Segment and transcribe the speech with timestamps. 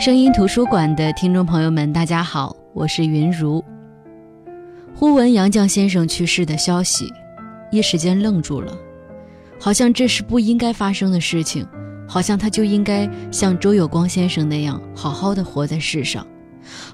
[0.00, 3.62] 声音图书馆的听众朋友们，大家好，我是云如。
[4.94, 7.12] 忽闻杨绛先生去世的消息，
[7.70, 8.74] 一时间愣住了，
[9.60, 11.66] 好像这是不应该发生的事情，
[12.08, 16.26] 好像他就应该像周有光先生那样好好的活在世上，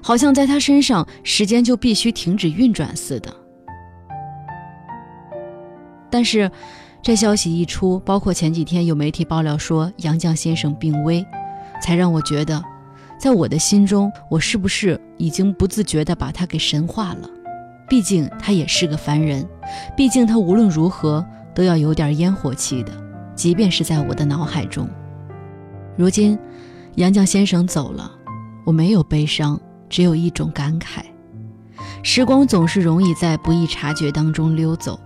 [0.03, 3.33] 好像在他身上时间就必须停止运转似的。
[6.09, 6.51] 但是，
[7.01, 11.25] 这消息一出，包括前几天有媒体爆料说杨绛先生病危，
[11.81, 12.61] 才让我觉得。
[13.17, 17.29] 在我的心中，我是不是已经不自觉地把他给神化了？
[17.89, 19.47] 毕竟他也是个凡人，
[19.95, 22.91] 毕竟他无论如何都要有点烟火气的，
[23.33, 24.87] 即便是在我的脑海中。
[25.95, 26.37] 如今，
[26.95, 28.11] 杨绛先生走了，
[28.65, 29.59] 我没有悲伤，
[29.89, 30.99] 只有一种感慨。
[32.03, 34.99] 时光总是容易在不易察觉当中溜走，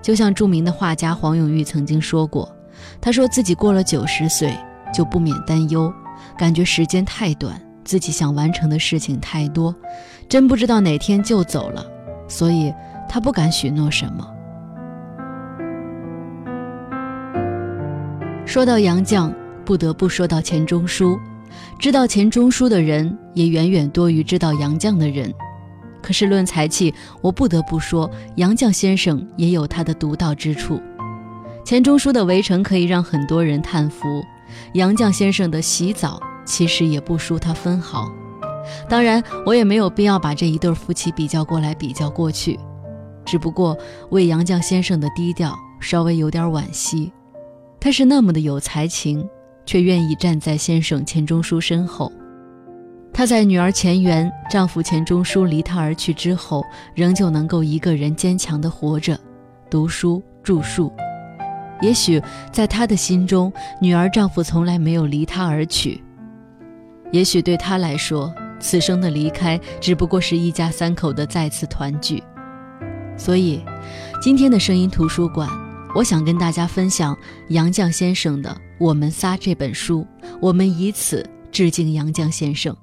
[0.00, 2.50] 就像著名的画家黄永玉曾经说过，
[2.98, 4.56] 他说自己过了九十岁
[4.94, 5.92] 就不免担忧。
[6.36, 9.74] 感觉时间太短，自己想完成的事情太多，
[10.28, 11.84] 真不知道哪天就走了，
[12.28, 12.72] 所以
[13.08, 14.28] 他不敢许诺什么。
[18.44, 19.32] 说到杨绛，
[19.64, 21.18] 不得不说到钱钟书。
[21.78, 25.32] 知道钱钟书的人，也远远多于知道杨绛的人。
[26.02, 30.80] 可是论才气，我不得不说，杨绛先生也有他的独到之处。
[31.64, 34.06] 钱钟书的《围城》可以让很多人叹服。
[34.74, 38.10] 杨绛先生的洗澡其实也不输他分毫，
[38.88, 42.58] 当然我也没有必要把这一对夫妻比较过来比较过去，
[43.24, 43.76] 只不过
[44.10, 47.12] 为杨绛先生的低调稍微有点惋惜。
[47.80, 49.28] 他是那么的有才情，
[49.64, 52.10] 却愿意站在先生钱钟书身后。
[53.12, 56.62] 他在女儿钱媛、丈夫钱钟书离他而去之后，
[56.94, 59.18] 仍旧能够一个人坚强地活着，
[59.70, 60.92] 读书、著述。
[61.80, 62.20] 也许
[62.52, 66.02] 在她的心中，女儿丈夫从来没有离她而去。
[67.12, 72.22] 也许对她来说，此生的离开只不过是一家三口的再次团聚。
[73.16, 73.64] 所以，
[74.20, 75.48] 今天的声音图书馆，
[75.94, 77.16] 我想跟大家分享
[77.48, 80.06] 杨绛先生的《我们仨》这本书，
[80.40, 82.76] 我们以此致敬杨绛先生。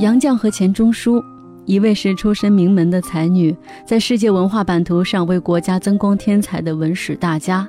[0.00, 1.22] 杨绛和钱钟书。
[1.66, 7.66] 一位是出身名门的才女，在世界文化版图上为国家增光添彩的文史大家；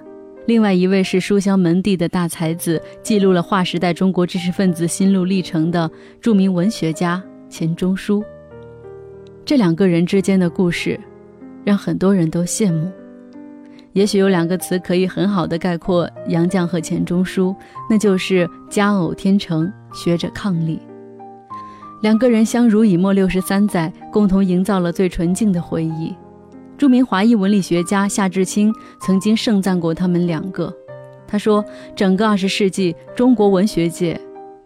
[0.48, 5.90] 另外一位是书香门第的大才子，记录了划时代中国知识分子心路历程的
[6.20, 8.24] 著名文学家钱钟书。
[9.46, 11.00] 这两个人之间的故事，
[11.64, 12.92] 让很多人都羡慕。
[13.94, 17.56] 也许有两个词可以很好的概括杨绛和钱钟书，
[17.90, 20.78] 那就是佳偶天成，学者伉俪。
[22.06, 26.14] 两个人相濡以沫六十三载，共同营造了最纯净的回忆。
[26.78, 28.72] 著名华裔文理学家夏志清
[29.02, 30.72] 曾经盛赞过他们两个。
[31.26, 31.66] 他说
[31.98, 34.22] ：“整个二十世纪，中国文学界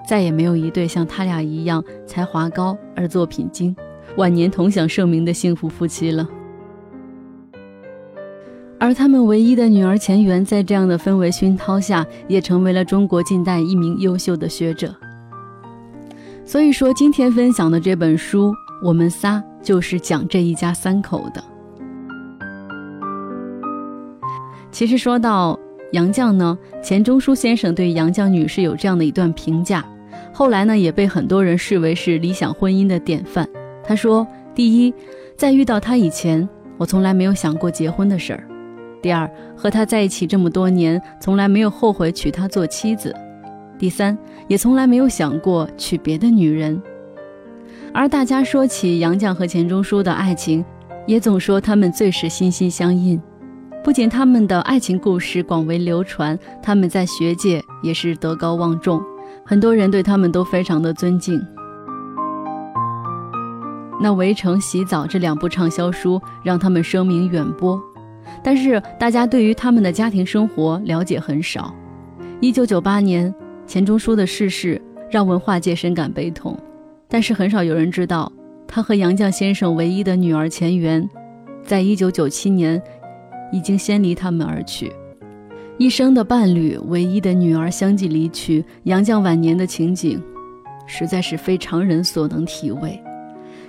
[0.05, 3.73] 再也没有一对像他俩一样才华高而作品精、
[4.17, 6.27] 晚年同享盛名的幸福夫妻了。”
[8.77, 14.93] 而他们唯一的女儿钱媛，在这样的氛围熏陶下，也成为了中国近代一名优秀的学者。
[16.49, 18.51] 所以说，今天分享的这本书，
[18.81, 21.43] 我们仨就是讲这一家三口的。
[24.71, 25.59] 其实说到
[25.91, 29.85] 杨绛呢，钱钟书先生对杨绛女士有这样的一段评价，
[30.33, 33.47] 后来呢也被很多人视为是理想婚姻的典范。
[33.83, 34.91] 他说：第一，
[35.37, 36.49] 在遇到他以前，
[36.79, 38.39] 我从来没有想过结婚的事儿；
[39.03, 43.15] 第二，和他在一起这么多年，从来没有后悔娶她做妻子。
[43.79, 44.15] 第三，
[44.49, 46.79] 也从来没有想过娶别的女人。
[47.93, 50.63] 而大家说起杨绛和钱钟书的爱情，
[51.07, 53.19] 也总说他们最是心心相印。
[53.81, 59.01] 不仅他们的爱情故事广为流传，他们在学界也是德高望重，
[59.45, 61.41] 很多人对他们都非常的尊敬。
[64.01, 67.81] 那《围城》《洗澡》这两部畅销书让他们声名远播，
[68.43, 71.73] 但是大家对于他们的家庭生活了解很少。
[72.41, 73.33] 一九九八年。
[73.69, 74.81] 钱钟书的逝世
[75.11, 76.57] 让文化界深感悲痛，
[77.07, 78.31] 但是很少有人知道，
[78.67, 81.07] 他和杨绛先生唯一的女儿钱媛，
[81.63, 82.81] 在一九九七年
[83.51, 84.91] 已经先离他们而去。
[85.77, 90.19] 一生的伴侣，唯一的女儿相继离去，杨绛晚年的情景，
[90.87, 92.99] 实在是非常人所能体味。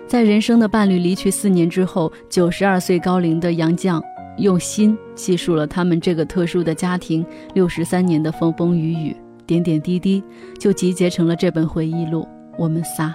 [0.06, 4.00] 在人生的伴侣离去四年之后，九十二岁高龄的杨绛
[4.38, 9.14] 用心记述了他们这个特殊的家庭六十三年的风风雨雨。
[9.50, 10.22] 点点滴滴，
[10.60, 12.22] 就集结成了这本回忆录
[12.56, 13.08] 《我们仨》。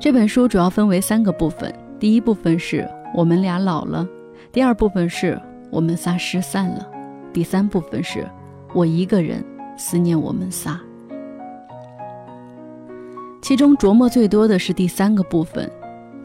[0.00, 1.70] 这本书主要分为三个部分：
[2.00, 4.08] 第一部分是我们俩老了；
[4.50, 5.38] 第二部分是
[5.70, 6.86] 我们仨失散了；
[7.34, 8.26] 第三部分是
[8.72, 9.44] 我一个人
[9.76, 10.80] 思念我们仨。
[13.42, 15.70] 其中琢磨最多的是第三个部分，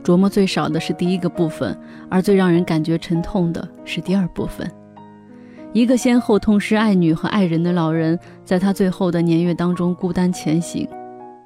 [0.06, 1.78] 琢磨最少的是第一个部分，
[2.10, 4.72] 而最让人感觉沉痛的是第二部分。
[5.74, 10.88] 一个先后痛失爱女和爱人的老人，在他最后的年月当中孤单前行，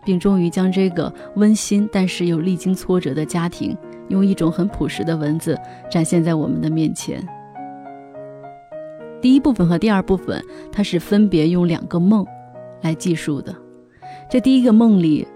[0.03, 3.77] 并终于将这个温馨但是又历经挫折的家庭，
[4.09, 5.55] 用一种很朴实的文字
[5.91, 7.23] 展现在我们的面前。
[9.21, 12.25] 第一部分和第二部分，它是分别用两个梦
[12.81, 13.55] 来记述的。
[14.29, 15.27] 这第一个梦里。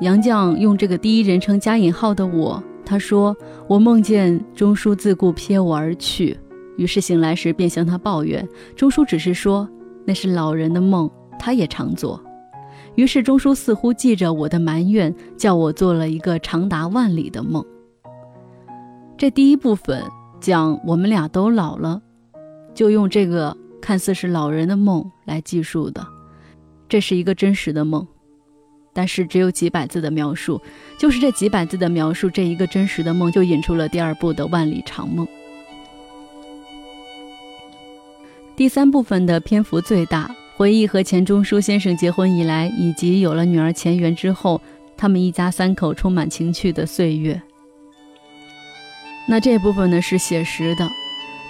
[0.00, 3.34] 杨绛用这个第一人称加引号的我，他说
[3.68, 6.36] ：“我梦见钟书自顾瞥我而去，
[6.76, 8.46] 于是醒来时便向他抱怨。
[8.74, 9.68] 钟书只是说
[10.04, 12.22] 那是老人的梦，他也常做。
[12.94, 17.64] 于是钟书似乎记着我的埋怨，叫我做了一个长达万里的梦。
[19.16, 20.02] 这第一部分
[20.40, 22.00] 讲我们俩都老了，
[22.74, 26.06] 就用这个看似是老人的梦来记述的，
[26.88, 28.06] 这是一个真实的梦。”
[28.96, 30.60] 但是只有几百字的描述，
[31.00, 35.26] 就是这几百字的描述，这一个真实的梦就引出了第二部的万里长梦。
[38.56, 44.60] 第三部分的篇幅最大，回忆和钱钟书先生结婚以来，以及有了女儿钱媛之后，
[44.96, 47.42] 他们一家三口充满情趣的岁月。
[49.26, 50.88] 那这部分呢是写实的。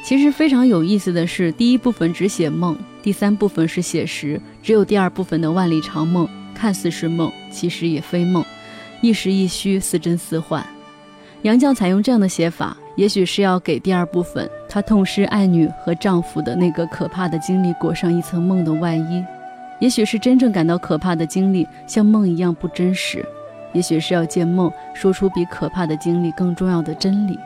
[0.03, 6.27] 其实非常有意思的是，第一部分只写梦，第三部分是写实，只有第二部分的万里长梦。
[6.55, 8.43] 看似是梦，其实也非梦，
[9.03, 10.65] 一实一虚，似真似幻。
[11.43, 19.25] 杨绛采用这样的写法，也许是要给第二部分她痛失爱女和丈夫的那个可怕的经历裹上一层梦的外衣，
[19.79, 23.25] 也许是真正感到可怕的经历像梦一样不真实，
[23.73, 27.39] 也许是要借梦说出比可怕的经历更重要的真理。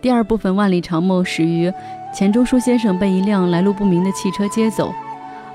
[0.00, 1.72] 第二部分万里长梦始于
[2.14, 4.92] 钱钟书先生被一辆来路不明的汽车接走。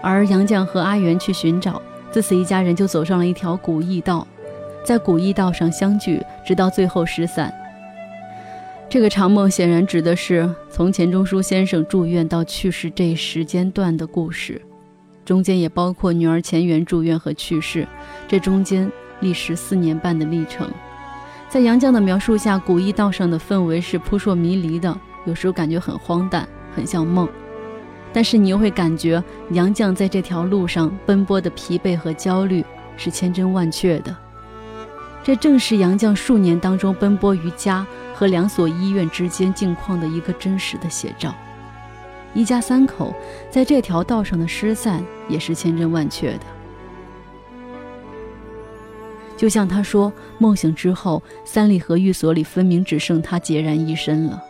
[0.01, 1.81] 而杨绛和阿元去寻找，
[2.11, 4.27] 自此一家人就走上了一条古驿道，
[4.83, 7.53] 在古驿道上相聚，直到最后失散。
[8.89, 14.61] 这个长梦显然指的是从钱钟书先生住院到去世这时间段的故事，
[15.25, 17.85] 中间也包括女儿钱媛住院和去世，
[18.29, 18.89] 这中间
[19.19, 20.69] 历时四年半的历程。
[21.49, 27.27] 在杨绛的描述下，古驿道上的氛围是扑朔迷离的，有时候感觉很荒诞，很像梦。
[28.13, 32.63] 但是你又会感觉杨绛在这条路上奔波的疲惫和焦虑
[32.95, 34.15] 是千真万确的，
[35.27, 37.85] 这正是杨绛数年当中奔波于家
[38.15, 41.35] 和两所医院之间境况的一个真实的写照。
[42.33, 43.13] 一家三口
[43.51, 46.45] 在这条道上的失散也是千真万确的，
[49.35, 54.41] 就像他说，梦醒之后，三里河寓所里分明只剩他孑然一身了。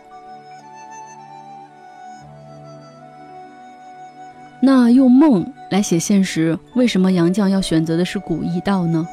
[4.60, 9.04] 那用梦来写现实，为什么杨绛要选择的是古驿道呢？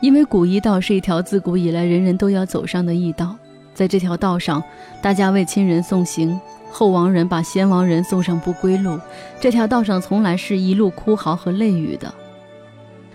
[0.00, 3.36] 因为古驿道是一条自古以来人人都要走上的驿道，
[3.74, 4.62] 在这条道上，
[5.02, 6.40] 大家为亲人送行，
[6.70, 8.98] 后亡人把先亡人送上不归路，
[9.40, 12.12] 这条道上从来是一路哭嚎和泪雨的。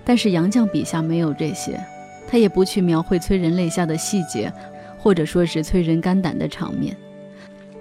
[0.03, 1.79] 但是杨绛笔下没有这些，
[2.27, 4.51] 他也不去描绘催人泪下的细节，
[4.97, 6.95] 或者说是催人肝胆的场面，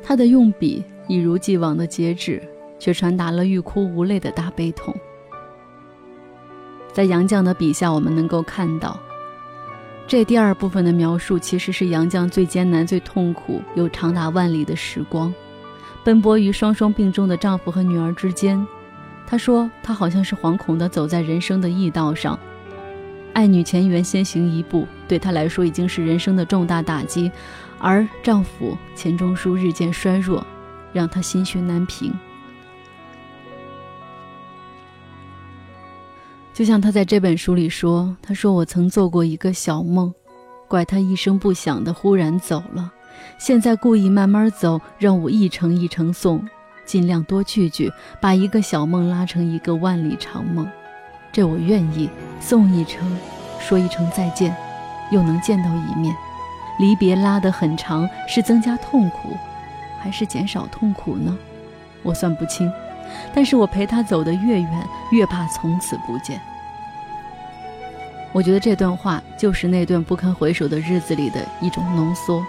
[0.02, 2.42] 他的用笔一如既往的节制。
[2.82, 4.92] 却传达了欲哭无泪的大悲痛。
[6.92, 8.98] 在杨绛的笔下，我们能够看到，
[10.06, 15.32] 这第二部分的描述其实是杨绛最艰难、最痛苦又长达万里的时光，
[16.04, 18.66] 奔波于双双病重的丈夫和女儿之间。
[19.26, 22.38] 她说，她好像是惶恐地走在人生的驿道上，
[23.32, 27.32] 爱女钱媛先行一步，对她来说已经是人生的重大打击，
[27.78, 30.46] 而丈夫钱钟书日渐衰弱，
[30.92, 32.12] 让她心绪难平。
[36.54, 40.12] 就像他在这本书里说：“他说我曾做过一个小梦，
[40.68, 42.92] 怪他一声不响的忽然走了。
[43.38, 46.46] 现在故意慢慢走，让我一程一程送，
[46.84, 47.90] 尽量多聚聚，
[48.20, 50.68] 把一个小梦拉成一个万里长梦。
[51.32, 53.10] 这我愿意送一程，
[53.58, 54.54] 说一程再见，
[55.10, 56.14] 又能见到一面。
[56.78, 59.36] 离别拉得很长，是增加痛苦，
[60.00, 61.34] 还是减少痛苦呢？
[62.02, 62.70] 我算不清。”
[63.34, 66.40] 但是我陪他走得越远，越怕从此不见。
[68.32, 72.42] 我觉得这段话就是那段不堪回首的日子里的一种浓缩。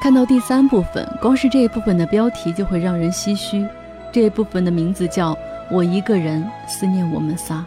[0.00, 3.66] 看到第三部分，光是这一部分的标题就会让人唏嘘。
[4.12, 5.34] 这一部分的名字叫
[5.70, 7.64] 《我一个人思念我们仨》，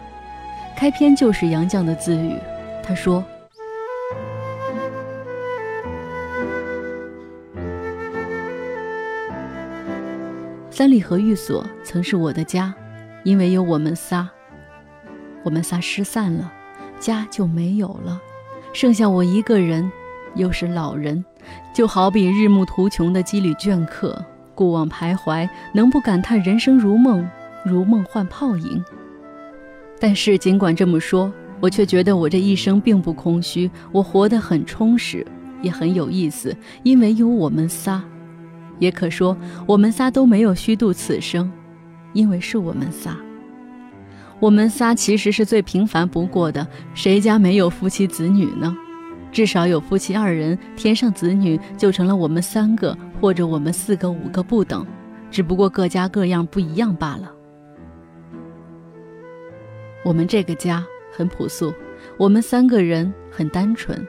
[0.78, 2.36] 开篇就是杨绛的自语，
[2.84, 3.24] 他说。
[10.80, 12.74] 三里河寓所曾是我的家，
[13.26, 14.26] 因为有我们仨。
[15.44, 16.50] 我们仨失散了，
[17.02, 18.18] 家就没有了，
[18.72, 19.92] 剩下我一个人，
[20.36, 21.26] 又是老人，
[21.76, 24.24] 就好比日暮途穷的羁旅倦客，
[24.56, 27.28] 故往徘徊，能不感叹人生如梦，
[27.66, 28.82] 如梦幻泡影？
[30.00, 35.28] 但是尽管这么说，我却觉得我这一生并不空虚，我活得很充实，
[35.62, 38.02] 也很有意思，因为有我们仨。
[38.80, 41.52] 也可说，我们仨都没有虚度此生，
[42.14, 43.16] 因为是我们仨。
[44.40, 48.76] 我们仨其实是最平凡不过的，谁家没有夫妻子女呢？
[49.32, 54.88] 至少有夫妻二人，添上子女，就成了我们三个，或者我们四个、五个不等，
[55.30, 57.32] 只不过各家各样不一样罢了。
[60.06, 61.74] 我们这个家很朴素，
[62.18, 64.04] 我们三个人很单纯，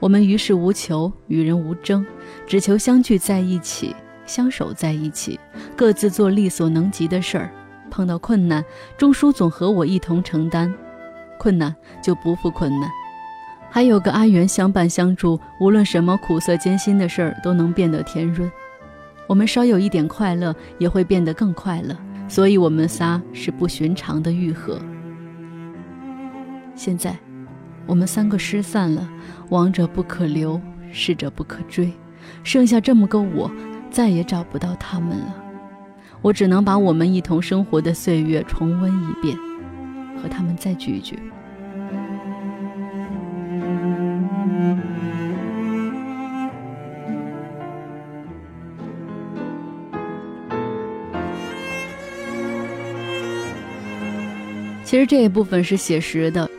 [0.00, 2.06] 我们于事无求，与人无争，
[2.46, 3.94] 只求相聚在一起，
[4.26, 5.38] 相守在一起，
[5.76, 7.50] 各自做力所能及的事儿。
[7.90, 8.64] 碰到困难，
[8.96, 10.72] 钟叔总和我一同承担，
[11.38, 12.90] 困难就不负困难。
[13.70, 18.50] 还有个阿元相伴相助，无论什么苦涩艰辛的事儿都能变得甜润。
[19.26, 21.96] 我们稍有一点快乐，也会变得更快乐。
[22.28, 24.78] 所以，我们仨是不寻常的愈合。
[26.74, 27.18] 现在，
[27.88, 29.08] 我们三个失散了，
[29.48, 30.60] 亡者不可留，
[30.92, 31.90] 逝者不可追，
[32.44, 33.50] 剩下这么个我，
[33.90, 35.34] 再也找不到他们了。
[36.20, 39.34] 我只能把我们一同生活的岁月重温一遍，
[40.22, 41.18] 和他们再聚一聚。
[54.84, 56.50] 其实这一部分是写实的，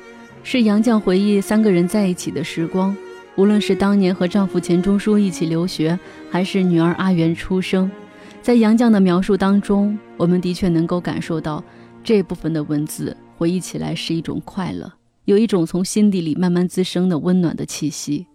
[0.43, 2.95] 是杨绛回忆三个人在一起的时光，
[3.35, 5.97] 无论是当年和丈夫钱钟书一起留学，
[6.31, 7.89] 还是女儿阿元出生。
[8.41, 11.63] 在杨绛的描述当中，我们的确能够感受到
[12.03, 14.91] 这部分的文字，回忆起来是一种快乐，
[15.25, 18.25] 有一种从心底里慢慢滋生的温暖的气息。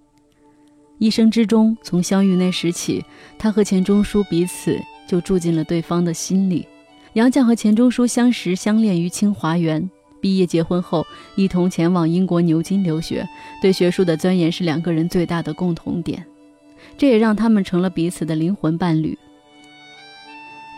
[0.99, 3.04] 一生之中，从相遇那时起，
[3.37, 6.68] 他和钱钟书彼此就住进了对方的心里。
[7.14, 9.90] 杨绛和钱钟书相识相恋于清华园，
[10.25, 13.28] 毕业结婚后一同前往英国牛津留学，
[13.61, 16.25] 对学术的钻研是两个人最大的共同点，
[16.97, 19.19] 这也让他们成了彼此的灵魂伴侣。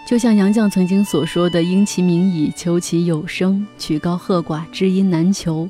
[0.05, 5.69] 就像杨绛曾经所说的“因其名矣，求其有声；曲高和寡，知音难求。”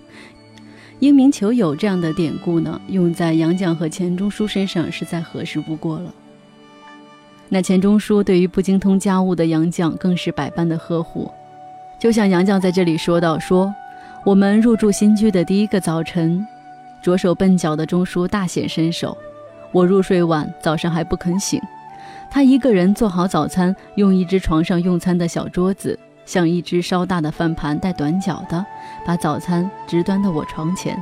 [0.98, 6.14] 因名求友这样的典故呢，用在杨绛和钱钟书身上是再合适不过了。
[7.50, 11.30] 那钱钟书对于不精通家务的杨绛更是百般的呵护。
[11.98, 13.74] 就像杨绛在这里说到：“说
[14.24, 16.46] 我们入住新居的第一个早晨，
[17.02, 19.16] 着手笨脚的钟书大显身手。
[19.72, 21.60] 我入睡晚，早上还不肯醒。”
[22.30, 28.64] 他一个人做好早餐，用一只床上用餐的小桌子，像一只稍大的饭盘带短脚的，
[29.06, 30.98] 把早餐直端到我床前。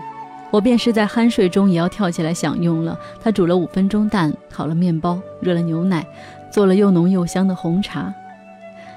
[0.50, 2.96] 我便是在酣睡中也要跳起来享用了。
[3.20, 6.06] 他煮了五分钟蛋，烤了面包，热了牛奶，
[6.50, 8.14] 做了又浓又香的红茶。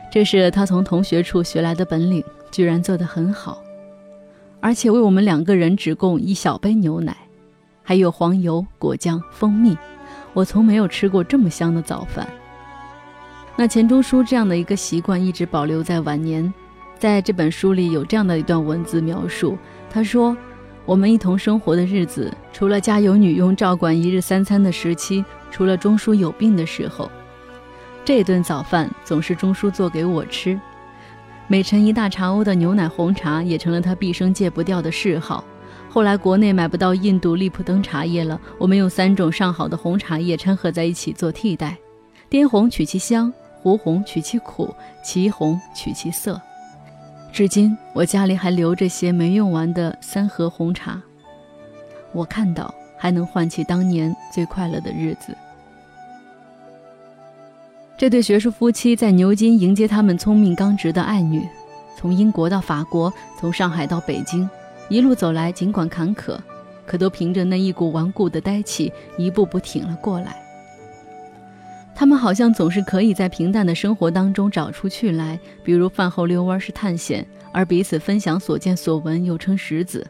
[0.10, 3.62] 这是他从同学处学来的本领，居然做得很好，
[4.60, 7.16] 而且为我们两个人只供一小杯牛奶，
[7.84, 9.78] 还有黄油、果酱、蜂蜜。
[10.34, 12.28] 我从没有吃过这么香的早饭。
[13.56, 16.54] 那钱钟书这样的一个习惯一直保留在晚年，
[17.00, 19.58] 在这本书里有这样的一段文字描述：
[19.90, 20.38] 他说，
[20.86, 27.10] 我们一同生活的日子，除了家有女佣照管一日三餐的时期，除了钟书有病的时候，
[28.08, 30.58] 这顿早饭总是钟叔做给我吃。
[31.46, 35.44] 每盛一大茶瓯的牛奶红茶，也成了他毕生戒不掉的嗜好。
[35.90, 41.78] 后来国内买不到印度利普登茶叶了，我们用三种上好的红茶叶掺合在一起做替代：
[42.30, 43.30] 滇红取其香，
[43.62, 44.74] 湖红取其苦，
[45.04, 46.40] 祁红取其涩。
[47.34, 51.02] 至今我家里还留着些没用完的三盒红茶，
[52.14, 55.36] 我看到还能唤起当年最快乐的日子。
[57.98, 61.42] 这对学术夫妻在牛津迎接他们聪明刚直的爱女，
[61.98, 64.48] 从英国到法国，从上海到北京。
[64.88, 66.38] 一路走来，尽管坎坷，
[66.86, 70.38] 可都凭着那一股顽固的呆气，一步步挺了过来。
[71.96, 80.06] 他们好像总是可以在平淡的生活当中找出趣来，比如饭后遛弯是探险，而彼此分享所见所闻又称识子。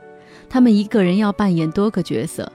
[0.49, 2.51] 他们一个人要扮演多个角色。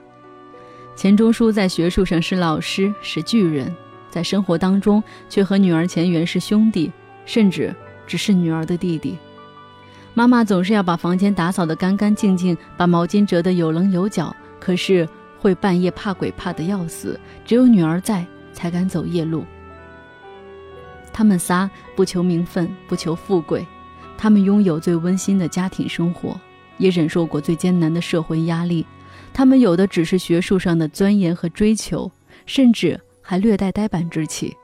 [0.95, 3.75] 钱钟书在学术上是老师，是巨人，
[4.13, 6.91] 在生活当中却和女儿钱媛是兄弟，
[7.25, 7.73] 甚至
[8.05, 9.17] 只是女儿的弟弟。
[10.13, 14.33] 妈妈总是要把房间打扫得干干净净，把毛巾折得有棱有角。
[14.59, 19.43] 可是会半夜怕鬼怕得要死，只有女儿在才敢走夜路。
[21.11, 23.65] 他们仨不求名分，不求富贵，
[24.15, 26.39] 他们拥有最温馨的家庭生活，
[26.77, 28.85] 也忍受过最艰难的社会压力。
[29.33, 32.11] 他们有的只是学术上的钻研和追求，
[32.45, 34.55] 甚至还略带呆板之气。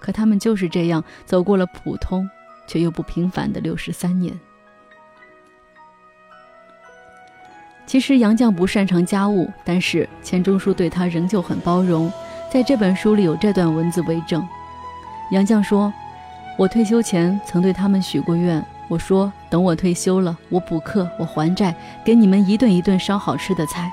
[0.00, 2.28] 可他们就是这样走过了普通
[2.66, 4.38] 却又不平凡的六十三年。
[7.86, 12.12] 其实杨绛不擅长家务，但是钱钟书对他仍旧很包容。
[12.50, 14.46] 在这本书里有这段文字为证：
[15.30, 15.92] 杨绛说
[16.56, 21.74] ：“我退休前曾对他们许过愿，我说等我退休了，我补课，我还债，
[22.04, 23.90] 给你们一顿一顿烧好吃的菜。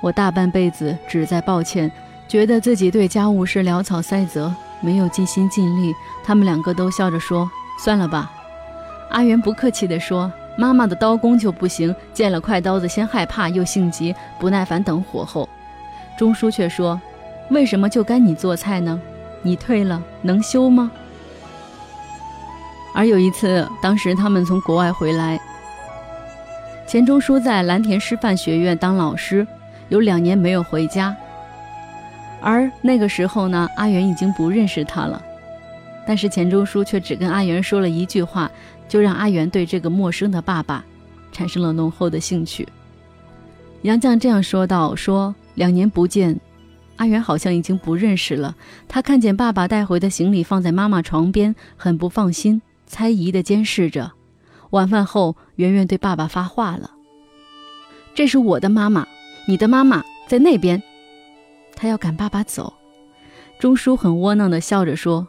[0.00, 1.90] 我大半辈子只在抱歉，
[2.32, 5.94] 觉得自己对家务事潦草塞责，没有尽心尽力。
[6.24, 7.46] 他们两个都笑着说：
[7.78, 8.32] 算了吧。
[9.10, 15.46] 阿元不客气地说。”妈妈的刀工就不行，见了快刀子先害怕又性急，不耐烦等火候。
[16.16, 16.98] 钟书却说
[17.50, 18.98] ：“为什么就该你做菜呢？
[19.42, 20.90] 你退了能修吗？”
[22.94, 25.38] 而有一次，当时他们从国外回来，
[26.86, 29.46] 钱钟书在蓝田师范学院当老师，
[29.90, 31.14] 有两年没有回家。
[32.42, 35.22] 而那个时候呢，阿元已经不认识他了，
[36.06, 38.50] 但是钱钟书却只跟阿元说了一句话。
[38.88, 40.84] 就让阿元对这个陌生的爸爸
[41.32, 42.68] 产生了浓厚的兴趣。
[43.82, 46.38] 杨绛这样说道：“说两年不见，
[46.96, 48.54] 阿元好像已经不认识了。
[48.86, 54.12] 他看见爸爸带回的行李放在妈妈床边，很不放心，猜疑地监视着。
[54.70, 56.90] 晚饭后，圆圆对爸爸发话了
[58.14, 59.06] ：‘这是我的妈妈，
[59.48, 60.82] 你的妈妈在那边。’
[61.82, 62.74] 他要赶爸爸走。
[63.58, 65.26] 钟叔很窝囊地笑着说：‘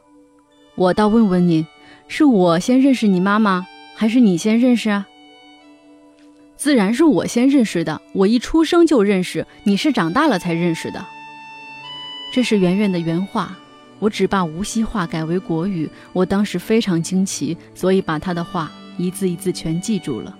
[0.77, 1.65] 我倒问问你。’”
[2.07, 5.07] 是我先认识你妈妈，还是你先认识啊？
[6.55, 11.03] 自然是我先认识的，我一出生就认识，你是长大了才认识的。
[12.31, 13.57] 这是圆圆的原话，
[13.97, 20.37] 我只把无锡话改为国语，我当时非常惊奇，所以把他的话一字一字全记住了。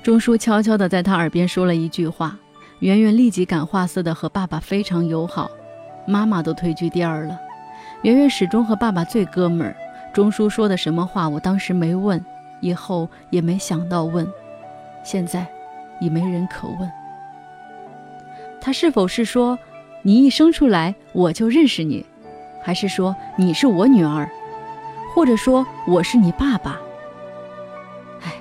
[0.00, 2.38] 钟叔悄悄地在他耳边说了一句话，
[2.80, 5.50] 圆圆立即感化似的和爸爸非常友好，
[6.06, 7.38] 妈妈都退居第二了，
[8.00, 9.76] 圆圆始终和爸爸最哥们儿。
[10.14, 12.24] 钟叔说的什么话，我当时没问，
[12.60, 14.26] 以后也没想到问，
[15.04, 15.46] 现在
[16.00, 16.90] 已没人可问。
[18.62, 19.58] 他是否是说，
[20.00, 22.06] 你一生出来我就认识你，
[22.62, 24.26] 还是说你是我女儿，
[25.14, 26.80] 或者说我是你爸爸？
[28.22, 28.32] 哎，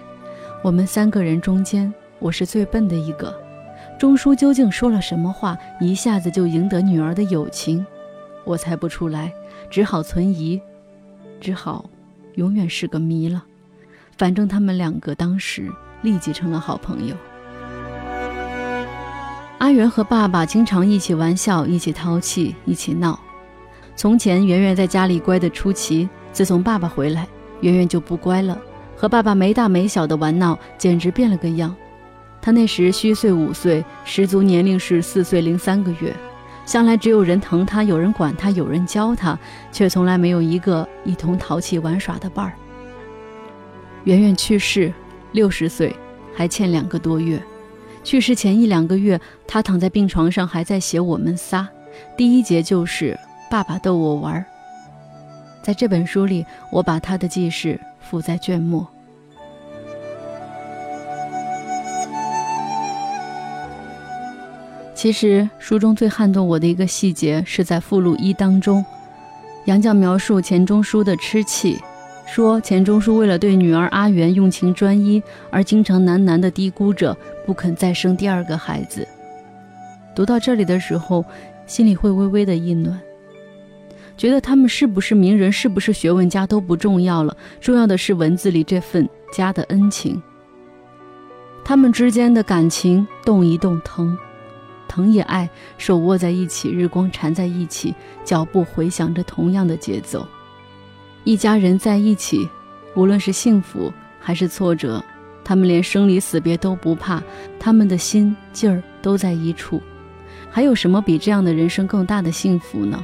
[0.63, 3.48] 我们三个人中间，我是最笨的一个。
[3.99, 7.85] 钟书究竟说了什么话，一下子就赢得女儿的友情？
[8.45, 9.29] 我猜不出来，
[9.69, 10.59] 只好存疑。
[11.41, 11.83] 只好，
[12.35, 13.43] 永远是个谜了。
[14.17, 15.69] 反正他们两个当时
[16.01, 17.15] 立即成了好朋友。
[19.57, 23.19] 阿元和爸爸经常一起玩笑，一起淘气，一起闹。
[23.97, 27.27] 从前圆圆在家里乖得出奇，自从爸爸回来，
[27.59, 28.57] 圆圆就不乖了，
[28.95, 31.75] 和爸爸没大没小的玩闹，简直变了个样。
[32.41, 36.15] 他那时虚岁五岁，实足年龄是四岁零三个月。
[36.65, 39.37] 向来只有人疼他，有人管他，有人教他，
[39.71, 42.53] 却从来没有一个一同淘气玩耍的伴儿。
[44.03, 44.93] 圆圆去世，
[45.31, 45.95] 六十岁，
[46.33, 47.41] 还欠两个多月。
[48.03, 51.61] 去世前一两个月，他躺在病床上，还在写《我们仨》，
[52.15, 53.17] 第一节就是
[53.49, 54.45] “爸爸逗我玩”。
[55.61, 58.87] 在这本书里，我把他的记事附在卷末。
[64.99, 68.83] 其实书中最撼动我的一个细节是在附录一当中，
[69.63, 71.79] 杨绛描述钱钟书的痴气，
[72.27, 79.07] 说钱钟书为了对女儿阿元用情专一，而经常喃喃地嘀咕着不肯再生第二个孩子。
[80.13, 81.23] 读到这里的时候，
[81.65, 82.99] 心里会微微的一暖，
[84.17, 90.21] 觉得他们是不是名人，是不是学问家都不重要了，重要的是文字里这份家的恩情，
[91.63, 94.17] 他们之间的感情动一动疼。
[94.89, 100.27] 疼也爱，手握在一起，日光缠在一起，脚步回响着同样的节奏。
[101.23, 102.49] 一家人在一起，
[102.95, 105.01] 无论是幸福还是挫折，
[105.43, 107.21] 他们连生离死别都不怕，
[107.59, 109.81] 他们的心劲儿都在一处。
[110.49, 113.01] 还有什么比这样的人生更大的幸福呢？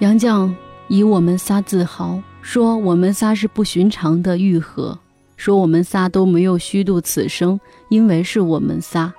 [0.00, 0.52] 杨绛
[0.88, 4.98] 以我们仨自豪，说我们仨是不寻常的愈合。
[5.40, 9.10] 说我们仨都没有虚度此生，因为是我们仨。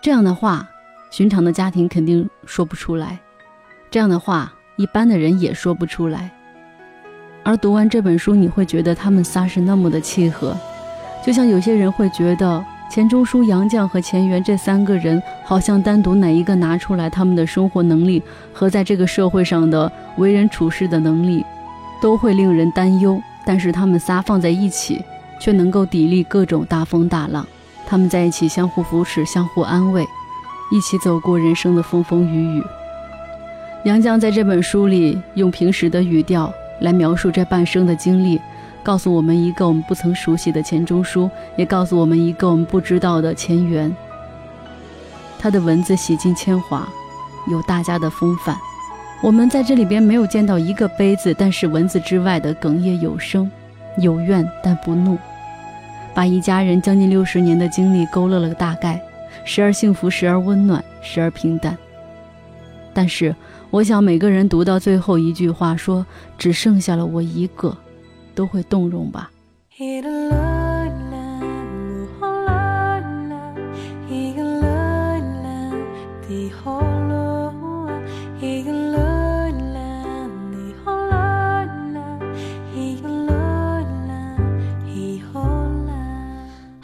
[0.00, 0.68] 这样的话，
[1.10, 3.18] 寻常的家庭肯定说不出来；
[3.90, 6.30] 这样的话，一般的人也说不出来。
[7.42, 10.56] 而读完这本书，你会觉得他们仨是那么的契合，
[11.26, 21.44] 就像有些人会觉得钱钟书、杨绛和钱媛这三个人，好像单独哪一个拿出来，他们的生活能力和在这个社会上的为人处事的能力，
[22.00, 23.20] 都会令人担忧。
[23.44, 25.04] 但是他们仨放在一起，
[25.42, 27.44] 却能够砥砺各种大风大浪。
[27.84, 30.06] 他们在一起相互扶持、相互安慰，
[30.70, 32.62] 一起走过人生的风风雨雨。
[33.84, 38.40] 杨绛在这本书里用平时的语调来描述这半生的经历。
[38.84, 43.94] 告诉我们一个我们不曾熟悉的钱钟书，也告诉我们一个我们不知道的钱媛。
[45.38, 46.88] 他的文字洗尽铅华，
[47.50, 48.56] 有大家的风范。
[49.22, 53.48] 我们在这里边没有见到一个悲字，但是文字之外的哽咽有声，
[53.98, 55.16] 有怨但不怒，
[56.14, 59.00] 把一家人将近六十年的经历勾勒了个大概，
[59.44, 61.76] 时而幸福，时而温暖，时而平淡。
[62.92, 63.34] 但是，
[63.70, 66.04] 我想每个人读到最后一句话，说
[66.36, 67.76] 只剩下了我一个。
[68.34, 69.30] 都会动容吧。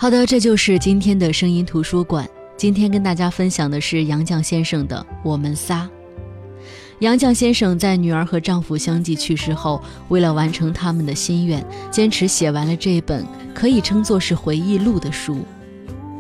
[0.01, 2.25] 好的，这就是今天的声音图书馆。
[2.57, 5.91] 今天跟大家分享的是杨绛先生的《我们仨》。
[7.01, 15.41] 杨绛先生在女儿和丈夫相继去世后，为了完成他们的心愿，坚持写完了这本可以称作是回忆录的书。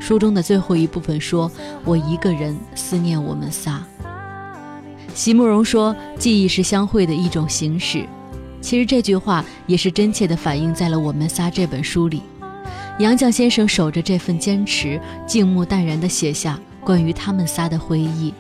[0.00, 1.48] 书中的最后一部分说
[1.86, 3.80] ：“我一个人思念我们仨。”
[5.14, 8.04] 席慕容说：“记忆是相会的一种形式。”
[8.60, 12.22] 其实这句话也是真切地反映在了《我们仨》这本书里。
[12.98, 18.32] 杨绛先生守着这份坚持，静穆淡然地写下关于他们仨的回忆。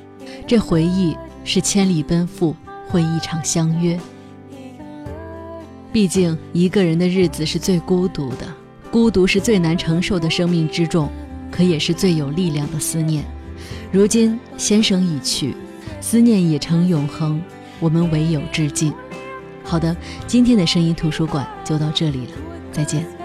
[0.46, 1.16] 这回忆。
[1.44, 2.54] 是千里奔赴，
[2.88, 3.98] 会一场相约。
[5.90, 8.46] 毕竟一个人的日子是最孤独的，
[8.90, 11.08] 孤独是最难承受的生命之重，
[11.50, 13.24] 可也是最有力量的思念。
[13.90, 15.56] 如今先生已去，
[16.02, 17.40] 思念也成永恒，
[17.80, 18.92] 我们唯有致敬。
[19.64, 22.32] 好的，今天的声音图书馆就到这里了，
[22.70, 23.17] 再见。